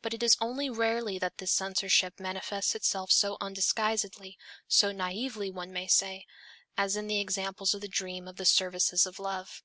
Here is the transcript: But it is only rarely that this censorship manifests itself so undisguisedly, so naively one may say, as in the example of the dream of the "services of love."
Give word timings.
But 0.00 0.14
it 0.14 0.22
is 0.22 0.38
only 0.40 0.70
rarely 0.70 1.18
that 1.18 1.36
this 1.36 1.52
censorship 1.52 2.18
manifests 2.18 2.74
itself 2.74 3.12
so 3.12 3.36
undisguisedly, 3.42 4.38
so 4.66 4.90
naively 4.90 5.50
one 5.50 5.70
may 5.70 5.86
say, 5.86 6.24
as 6.78 6.96
in 6.96 7.08
the 7.08 7.20
example 7.20 7.66
of 7.74 7.82
the 7.82 7.86
dream 7.86 8.26
of 8.26 8.36
the 8.36 8.46
"services 8.46 9.04
of 9.04 9.18
love." 9.18 9.62